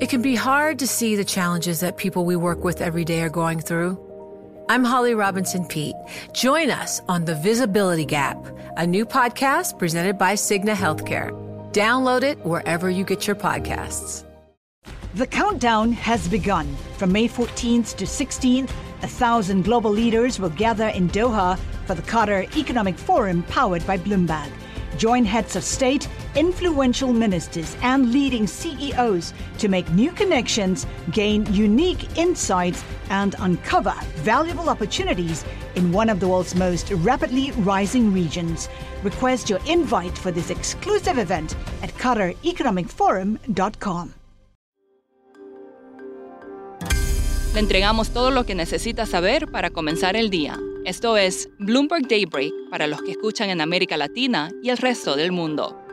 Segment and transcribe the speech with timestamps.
[0.00, 3.22] It can be hard to see the challenges that people we work with every day
[3.22, 3.96] are going through.
[4.68, 5.94] I'm Holly Robinson Pete.
[6.32, 8.44] Join us on The Visibility Gap,
[8.76, 11.30] a new podcast presented by Cigna Healthcare.
[11.72, 14.24] Download it wherever you get your podcasts.
[15.14, 16.74] The countdown has begun.
[16.96, 18.70] From May 14th to 16th,
[19.02, 21.56] a thousand global leaders will gather in Doha
[21.86, 24.50] for the Qatar Economic Forum powered by Bloomberg.
[24.96, 32.16] Join heads of state, influential ministers, and leading CEOs to make new connections, gain unique
[32.16, 38.68] insights, and uncover valuable opportunities in one of the world's most rapidly rising regions.
[39.02, 44.14] Request your invite for this exclusive event at QatarEconomicForum.com.
[47.54, 50.58] Le entregamos todo lo que necesita saber para comenzar el día.
[50.84, 55.30] Esto es Bloomberg Daybreak para los que escuchan en América Latina y el resto del
[55.30, 55.83] mundo.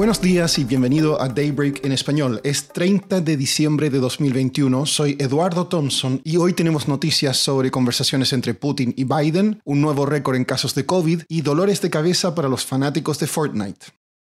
[0.00, 2.40] Buenos días y bienvenido a Daybreak en español.
[2.42, 4.86] Es 30 de diciembre de 2021.
[4.86, 10.06] Soy Eduardo Thompson y hoy tenemos noticias sobre conversaciones entre Putin y Biden, un nuevo
[10.06, 13.88] récord en casos de COVID y dolores de cabeza para los fanáticos de Fortnite.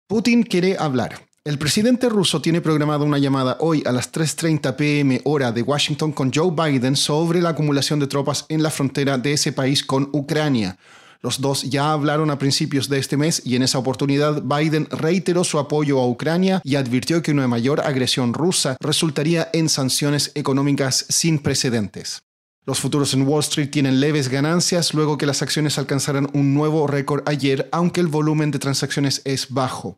[0.10, 1.26] Putin quiere hablar.
[1.46, 6.12] El presidente ruso tiene programada una llamada hoy a las 3.30 pm hora de Washington
[6.12, 10.10] con Joe Biden sobre la acumulación de tropas en la frontera de ese país con
[10.12, 10.78] Ucrania.
[11.24, 15.44] Los dos ya hablaron a principios de este mes y en esa oportunidad Biden reiteró
[15.44, 21.06] su apoyo a Ucrania y advirtió que una mayor agresión rusa resultaría en sanciones económicas
[21.10, 22.24] sin precedentes.
[22.66, 26.88] Los futuros en Wall Street tienen leves ganancias luego que las acciones alcanzaran un nuevo
[26.88, 29.98] récord ayer, aunque el volumen de transacciones es bajo.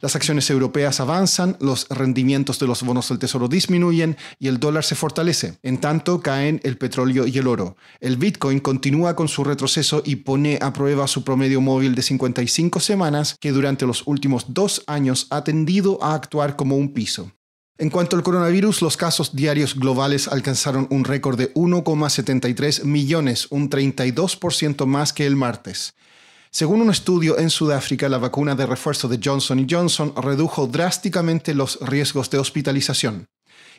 [0.00, 4.84] Las acciones europeas avanzan, los rendimientos de los bonos del tesoro disminuyen y el dólar
[4.84, 5.58] se fortalece.
[5.62, 7.76] En tanto, caen el petróleo y el oro.
[8.00, 12.78] El Bitcoin continúa con su retroceso y pone a prueba su promedio móvil de 55
[12.78, 17.32] semanas que durante los últimos dos años ha tendido a actuar como un piso.
[17.80, 23.70] En cuanto al coronavirus, los casos diarios globales alcanzaron un récord de 1,73 millones, un
[23.70, 25.94] 32% más que el martes.
[26.58, 31.78] Según un estudio en Sudáfrica, la vacuna de refuerzo de Johnson Johnson redujo drásticamente los
[31.80, 33.28] riesgos de hospitalización.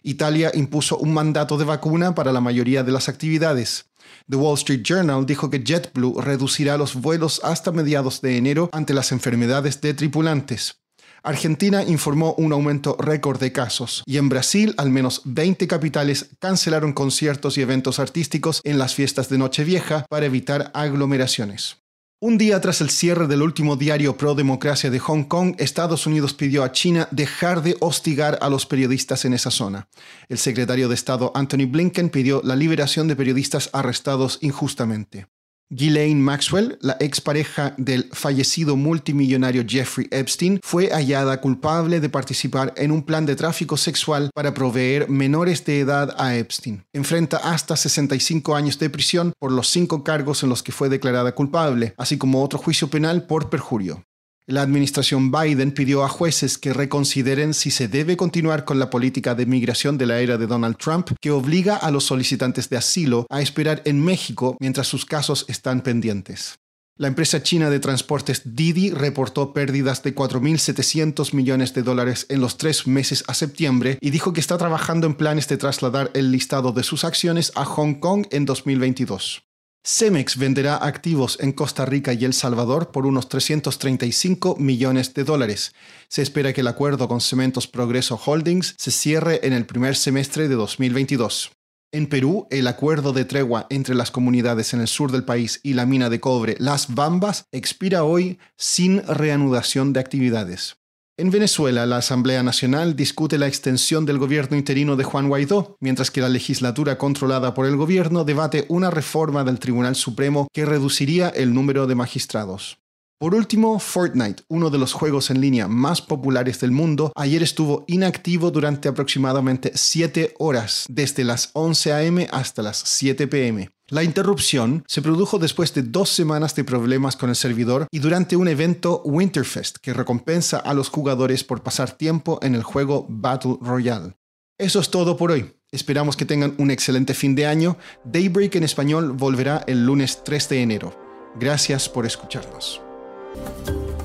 [0.01, 3.88] Italia impuso un mandato de vacuna para la mayoría de las actividades.
[4.29, 8.94] The Wall Street Journal dijo que JetBlue reducirá los vuelos hasta mediados de enero ante
[8.94, 10.79] las enfermedades de tripulantes.
[11.22, 16.94] Argentina informó un aumento récord de casos y en Brasil al menos 20 capitales cancelaron
[16.94, 21.75] conciertos y eventos artísticos en las fiestas de Nochevieja para evitar aglomeraciones.
[22.22, 26.34] Un día tras el cierre del último diario pro democracia de Hong Kong, Estados Unidos
[26.34, 29.88] pidió a China dejar de hostigar a los periodistas en esa zona.
[30.28, 35.28] El secretario de Estado Anthony Blinken pidió la liberación de periodistas arrestados injustamente.
[35.72, 42.90] Ghislaine Maxwell, la expareja del fallecido multimillonario Jeffrey Epstein, fue hallada culpable de participar en
[42.90, 46.84] un plan de tráfico sexual para proveer menores de edad a Epstein.
[46.91, 51.34] Enfrenta hasta 65 años de prisión por los cinco cargos en los que fue declarada
[51.35, 54.03] culpable, así como otro juicio penal por perjurio.
[54.50, 59.36] La administración Biden pidió a jueces que reconsideren si se debe continuar con la política
[59.36, 63.28] de migración de la era de Donald Trump que obliga a los solicitantes de asilo
[63.30, 66.58] a esperar en México mientras sus casos están pendientes.
[66.98, 72.58] La empresa china de transportes Didi reportó pérdidas de 4.700 millones de dólares en los
[72.58, 76.72] tres meses a septiembre y dijo que está trabajando en planes de trasladar el listado
[76.72, 79.44] de sus acciones a Hong Kong en 2022.
[79.91, 85.73] Cemex venderá activos en Costa Rica y El Salvador por unos 335 millones de dólares.
[86.09, 90.47] Se espera que el acuerdo con Cementos Progreso Holdings se cierre en el primer semestre
[90.47, 91.53] de 2022.
[91.91, 95.73] En Perú, el acuerdo de tregua entre las comunidades en el sur del país y
[95.73, 100.78] la mina de cobre Las Bambas expira hoy sin reanudación de actividades.
[101.19, 106.12] En Venezuela, la Asamblea Nacional discute la extensión del gobierno interino de Juan Guaidó, mientras
[106.12, 111.28] que la legislatura controlada por el gobierno debate una reforma del Tribunal Supremo que reduciría
[111.28, 112.80] el número de magistrados.
[113.19, 117.84] Por último, Fortnite, uno de los juegos en línea más populares del mundo, ayer estuvo
[117.88, 122.27] inactivo durante aproximadamente 7 horas, desde las 11 a.m.
[122.31, 123.69] hasta las 7 p.m.
[123.89, 128.36] La interrupción se produjo después de dos semanas de problemas con el servidor y durante
[128.36, 133.57] un evento Winterfest que recompensa a los jugadores por pasar tiempo en el juego Battle
[133.62, 134.13] Royale.
[134.59, 135.56] Eso es todo por hoy.
[135.71, 137.77] Esperamos que tengan un excelente fin de año.
[138.03, 140.94] Daybreak en español volverá el lunes 3 de enero.
[141.39, 142.81] Gracias por escucharnos.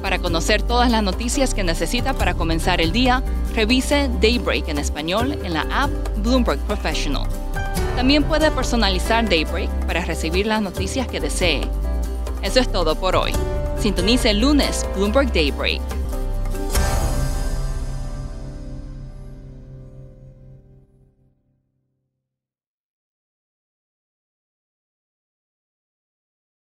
[0.00, 3.22] Para conocer todas las noticias que necesita para comenzar el día,
[3.54, 5.90] revise Daybreak en español en la app
[6.22, 7.28] Bloomberg Professional.
[7.96, 11.62] También puede personalizar Daybreak para recibir las noticias que desee.
[12.43, 13.32] Eso es todo por hoy.
[13.79, 16.03] Sintonice el lunes Bloomberg Daybreak.